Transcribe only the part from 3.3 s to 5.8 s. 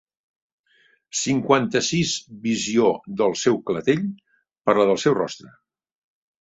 seu clatell per la del seu rostre.